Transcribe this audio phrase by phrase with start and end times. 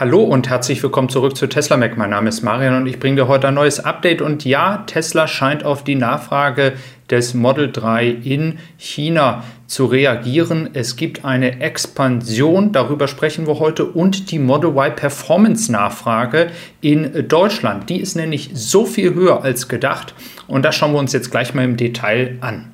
[0.00, 1.98] Hallo und herzlich willkommen zurück zu Tesla Mac.
[1.98, 4.22] Mein Name ist Marian und ich bringe dir heute ein neues Update.
[4.22, 6.72] Und ja, Tesla scheint auf die Nachfrage
[7.10, 10.70] des Model 3 in China zu reagieren.
[10.72, 16.46] Es gibt eine Expansion, darüber sprechen wir heute, und die Model Y Performance Nachfrage
[16.80, 17.90] in Deutschland.
[17.90, 20.14] Die ist nämlich so viel höher als gedacht
[20.46, 22.72] und das schauen wir uns jetzt gleich mal im Detail an.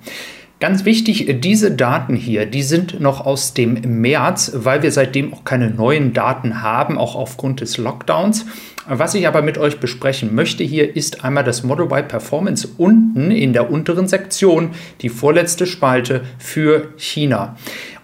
[0.59, 5.45] Ganz wichtig, diese Daten hier, die sind noch aus dem März, weil wir seitdem auch
[5.45, 8.47] keine neuen Daten haben, auch aufgrund des Lockdowns.
[8.89, 13.33] Was ich aber mit euch besprechen möchte hier ist einmal das Model Y Performance unten
[13.33, 17.57] in der unteren Sektion, die vorletzte Spalte für China.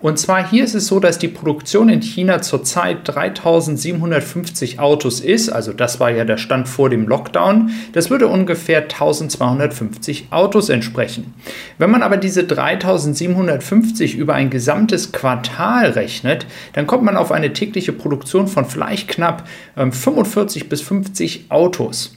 [0.03, 5.49] Und zwar hier ist es so, dass die Produktion in China zurzeit 3750 Autos ist.
[5.49, 7.71] Also das war ja der Stand vor dem Lockdown.
[7.93, 11.33] Das würde ungefähr 1250 Autos entsprechen.
[11.79, 17.53] Wenn man aber diese 3750 über ein gesamtes Quartal rechnet, dann kommt man auf eine
[17.53, 22.17] tägliche Produktion von vielleicht knapp 45 ähm, bis 50 Autos.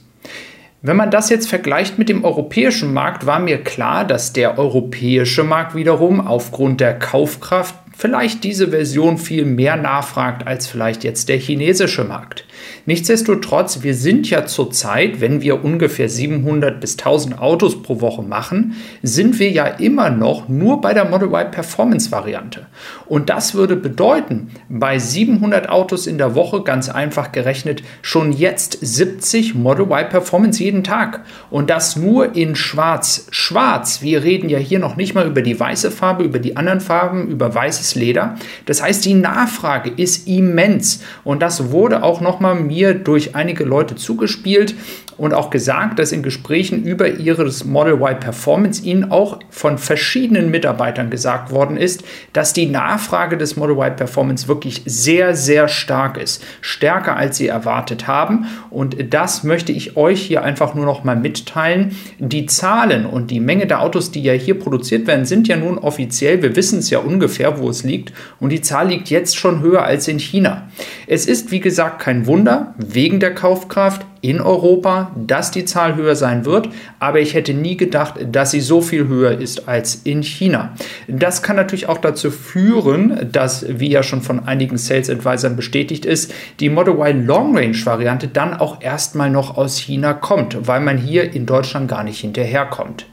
[0.80, 5.44] Wenn man das jetzt vergleicht mit dem europäischen Markt, war mir klar, dass der europäische
[5.44, 11.38] Markt wiederum aufgrund der Kaufkraft vielleicht diese Version viel mehr nachfragt als vielleicht jetzt der
[11.38, 12.44] chinesische Markt.
[12.84, 18.74] Nichtsdestotrotz, wir sind ja zurzeit, wenn wir ungefähr 700 bis 1000 Autos pro Woche machen,
[19.02, 22.66] sind wir ja immer noch nur bei der Model Y Performance Variante.
[23.06, 28.78] Und das würde bedeuten, bei 700 Autos in der Woche, ganz einfach gerechnet, schon jetzt
[28.80, 31.24] 70 Model Y Performance jeden Tag.
[31.50, 33.26] Und das nur in schwarz.
[33.30, 36.80] Schwarz, wir reden ja hier noch nicht mal über die weiße Farbe, über die anderen
[36.80, 38.36] Farben, über weißes Leder.
[38.66, 41.02] Das heißt, die Nachfrage ist immens.
[41.24, 44.74] Und das wurde auch nochmal mir durch einige Leute zugespielt
[45.18, 50.50] und auch gesagt, dass in Gesprächen über ihres Model Y Performance ihnen auch von verschiedenen
[50.50, 56.18] Mitarbeitern gesagt worden ist, dass die Nachfrage des Model Y Performance wirklich sehr, sehr stark
[56.18, 56.44] ist.
[56.60, 58.46] Stärker als sie erwartet haben.
[58.70, 61.96] Und das möchte ich euch hier einfach nur noch mal mitteilen.
[62.18, 65.78] Die Zahlen und die Menge der Autos, die ja hier produziert werden, sind ja nun
[65.78, 66.42] offiziell.
[66.42, 68.12] Wir wissen es ja ungefähr, wo es liegt.
[68.40, 70.68] Und die Zahl liegt jetzt schon höher als in China.
[71.06, 76.16] Es ist, wie gesagt, kein Wunder wegen der Kaufkraft in Europa, dass die Zahl höher
[76.16, 80.22] sein wird, aber ich hätte nie gedacht, dass sie so viel höher ist als in
[80.22, 80.74] China.
[81.06, 86.04] Das kann natürlich auch dazu führen, dass, wie ja schon von einigen Sales Advisern bestätigt
[86.04, 90.80] ist, die Model Y Long Range Variante dann auch erstmal noch aus China kommt, weil
[90.80, 93.06] man hier in Deutschland gar nicht hinterherkommt.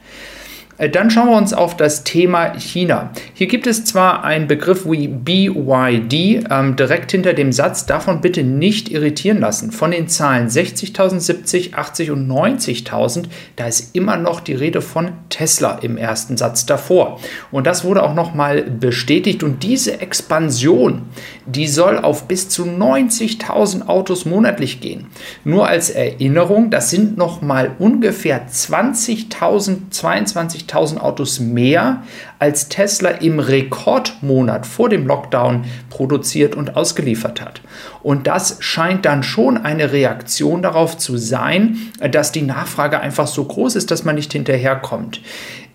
[0.78, 3.10] Äh, dann schauen wir uns auf das Thema China.
[3.34, 8.42] Hier gibt es zwar einen Begriff wie BYD ähm, direkt hinter dem Satz, davon bitte
[8.42, 9.70] nicht irritieren lassen.
[9.70, 13.24] Von den Zahlen 60.000, 70, 80 und 90.000,
[13.56, 17.20] da ist immer noch die Rede von Tesla im ersten Satz davor.
[17.50, 19.42] Und das wurde auch nochmal bestätigt.
[19.42, 21.02] Und diese Expansion,
[21.46, 25.06] die soll auf bis zu 90.000 Autos monatlich gehen.
[25.44, 32.02] Nur als Erinnerung, das sind nochmal ungefähr 20.000, 22 50.000 Autos mehr,
[32.38, 37.60] als Tesla im Rekordmonat vor dem Lockdown produziert und ausgeliefert hat.
[38.02, 41.78] Und das scheint dann schon eine Reaktion darauf zu sein,
[42.10, 45.20] dass die Nachfrage einfach so groß ist, dass man nicht hinterherkommt.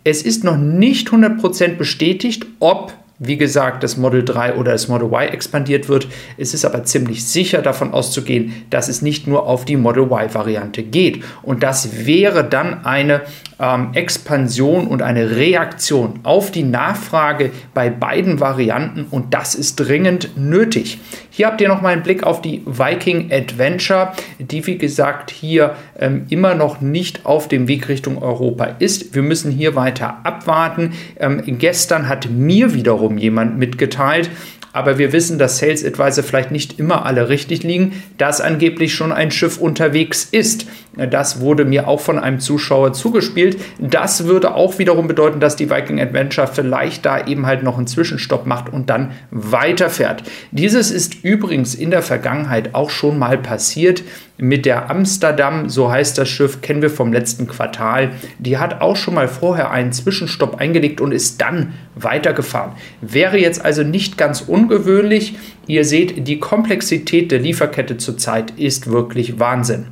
[0.04, 5.10] Es ist noch nicht 100% bestätigt, ob wie gesagt, das Model 3 oder das Model
[5.10, 6.08] Y expandiert wird.
[6.38, 10.84] Es ist aber ziemlich sicher davon auszugehen, dass es nicht nur auf die Model Y-Variante
[10.84, 11.24] geht.
[11.44, 13.22] Und das wäre dann eine
[13.60, 20.38] ähm, Expansion und eine Reaktion auf die Nachfrage bei beiden Varianten und das ist dringend
[20.38, 21.00] nötig.
[21.30, 25.76] Hier habt ihr noch mal einen Blick auf die Viking Adventure, die wie gesagt hier
[26.00, 29.16] ähm, immer noch nicht auf dem Weg Richtung Europa ist.
[29.16, 30.94] Wir müssen hier weiter abwarten.
[31.20, 34.30] Ähm, gestern hat mir wiederum jemand mitgeteilt,
[34.74, 39.12] aber wir wissen, dass Sales Advisor vielleicht nicht immer alle richtig liegen, dass angeblich schon
[39.12, 40.68] ein Schiff unterwegs ist.
[40.96, 43.58] Das wurde mir auch von einem Zuschauer zugespielt.
[43.80, 47.88] Das würde auch wiederum bedeuten, dass die Viking Adventure vielleicht da eben halt noch einen
[47.88, 50.24] Zwischenstopp macht und dann weiterfährt.
[50.52, 54.04] Dieses ist übrigens in der Vergangenheit auch schon mal passiert
[54.40, 58.12] mit der Amsterdam, so heißt das Schiff, kennen wir vom letzten Quartal.
[58.40, 62.72] Die hat auch schon mal vorher einen Zwischenstopp eingelegt und ist dann weitergefahren.
[63.02, 65.36] Wäre jetzt also nicht ganz ungewöhnlich.
[65.68, 69.88] Ihr seht, die Komplexität der Lieferkette zurzeit ist wirklich Wahnsinn.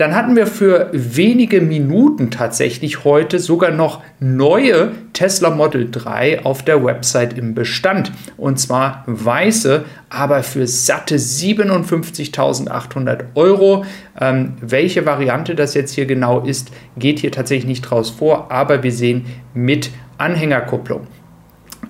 [0.00, 6.64] Dann hatten wir für wenige Minuten tatsächlich heute sogar noch neue Tesla Model 3 auf
[6.64, 8.10] der Website im Bestand.
[8.38, 13.84] Und zwar weiße, aber für satte 57.800 Euro.
[14.18, 18.82] Ähm, welche Variante das jetzt hier genau ist, geht hier tatsächlich nicht draus vor, aber
[18.82, 21.08] wir sehen mit Anhängerkupplung.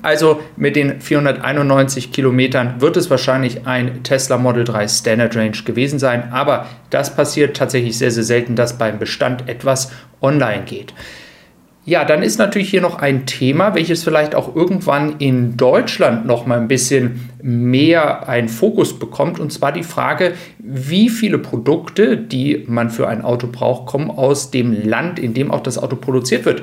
[0.02, 5.98] Also mit den 491 Kilometern wird es wahrscheinlich ein Tesla Model 3 Standard Range gewesen
[5.98, 6.32] sein.
[6.32, 9.92] Aber das passiert tatsächlich sehr, sehr selten, dass beim Bestand etwas
[10.22, 10.94] online geht.
[11.86, 16.44] Ja, dann ist natürlich hier noch ein Thema, welches vielleicht auch irgendwann in Deutschland noch
[16.44, 22.64] mal ein bisschen mehr einen Fokus bekommt, und zwar die Frage, wie viele Produkte, die
[22.68, 26.44] man für ein Auto braucht, kommen aus dem Land, in dem auch das Auto produziert
[26.44, 26.62] wird.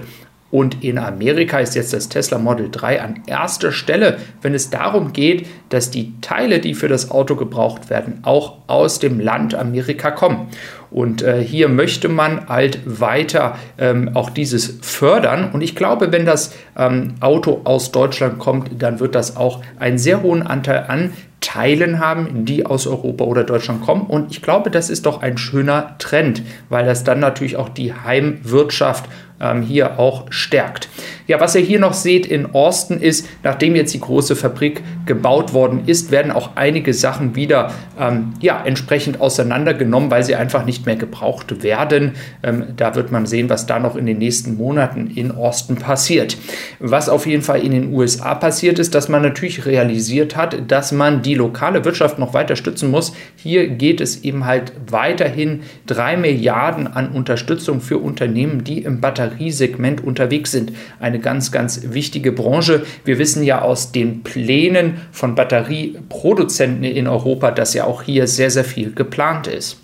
[0.50, 5.12] Und in Amerika ist jetzt das Tesla Model 3 an erster Stelle, wenn es darum
[5.12, 10.12] geht, dass die Teile, die für das Auto gebraucht werden, auch aus dem Land Amerika
[10.12, 10.48] kommen.
[10.90, 15.52] Und äh, hier möchte man halt weiter ähm, auch dieses fördern.
[15.52, 19.98] Und ich glaube, wenn das ähm, Auto aus Deutschland kommt, dann wird das auch einen
[19.98, 24.02] sehr hohen Anteil an Teilen haben, die aus Europa oder Deutschland kommen.
[24.02, 27.94] Und ich glaube, das ist doch ein schöner Trend, weil das dann natürlich auch die
[27.94, 29.06] Heimwirtschaft
[29.39, 30.89] ähm, hier auch stärkt.
[31.28, 35.54] Ja, was ihr hier noch seht in Austin ist, nachdem jetzt die große Fabrik gebaut
[35.54, 40.86] worden ist, werden auch einige Sachen wieder ähm, ja, entsprechend auseinandergenommen, weil sie einfach nicht
[40.86, 42.13] mehr gebraucht werden.
[42.44, 46.38] Ähm, da wird man sehen, was da noch in den nächsten Monaten in Austin passiert.
[46.80, 50.94] Was auf jeden Fall in den USA passiert ist, dass man natürlich realisiert hat, dass
[50.94, 53.13] man die lokale Wirtschaft noch weiter stützen muss.
[53.36, 59.27] Hier geht es eben halt weiterhin drei Milliarden an Unterstützung für Unternehmen, die im Batterie
[59.28, 60.74] Batteriesegment unterwegs sind.
[61.00, 62.86] Eine ganz, ganz wichtige Branche.
[63.06, 68.50] Wir wissen ja aus den Plänen von Batterieproduzenten in Europa, dass ja auch hier sehr,
[68.50, 69.78] sehr viel geplant ist.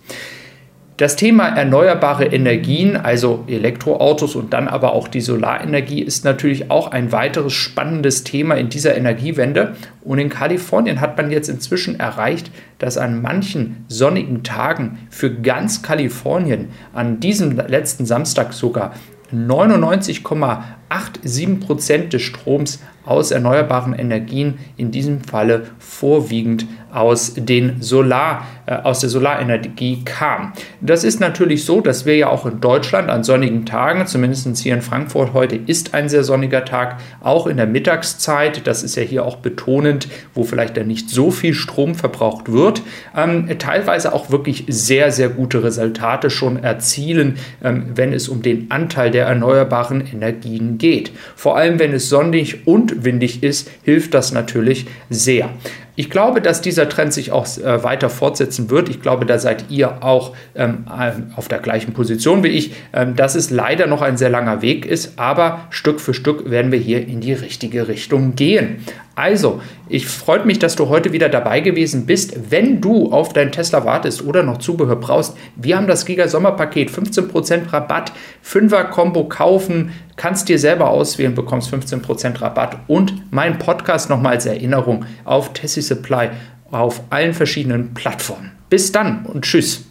[0.98, 6.92] Das Thema erneuerbare Energien, also Elektroautos und dann aber auch die Solarenergie, ist natürlich auch
[6.92, 9.76] ein weiteres spannendes Thema in dieser Energiewende.
[10.04, 15.82] Und in Kalifornien hat man jetzt inzwischen erreicht, dass an manchen sonnigen Tagen für ganz
[15.82, 18.94] Kalifornien, an diesem letzten Samstag sogar,
[19.34, 28.46] 99,8 99,87 Prozent des Stroms aus erneuerbaren Energien, in diesem Falle vorwiegend aus, den Solar,
[28.66, 30.54] äh, aus der Solarenergie kam.
[30.80, 34.76] Das ist natürlich so, dass wir ja auch in Deutschland an sonnigen Tagen, zumindest hier
[34.76, 39.04] in Frankfurt heute ist ein sehr sonniger Tag, auch in der Mittagszeit, das ist ja
[39.04, 42.84] hier auch betonend, wo vielleicht dann nicht so viel Strom verbraucht wird,
[43.18, 48.70] ähm, teilweise auch wirklich sehr, sehr gute Resultate schon erzielen, ähm, wenn es um den
[48.70, 51.14] Anteil der erneuerbaren Energien geht.
[51.38, 55.50] Vor allem, wenn es sonnig und windig ist, hilft das natürlich sehr.
[55.96, 58.90] Ich glaube, dass dieser Trend sich auch äh, weiter fortsetzen wird.
[58.90, 63.16] Ich glaube, da seid ihr auch ähm, äh, auf der gleichen Position wie ich, ähm,
[63.16, 66.80] dass es leider noch ein sehr langer Weg ist, aber Stück für Stück werden wir
[66.80, 68.84] hier in die richtige Richtung gehen.
[69.16, 72.50] Also, ich freue mich, dass du heute wieder dabei gewesen bist.
[72.50, 76.90] Wenn du auf deinen Tesla wartest oder noch Zubehör brauchst, wir haben das Giga Sommerpaket,
[76.90, 78.12] 15% Rabatt,
[78.44, 84.46] 5er Combo kaufen, kannst dir selber auswählen, bekommst 15% Rabatt und mein Podcast nochmal als
[84.46, 86.30] Erinnerung auf Tessie Supply
[86.72, 88.52] auf allen verschiedenen Plattformen.
[88.70, 89.86] Bis dann und tschüss.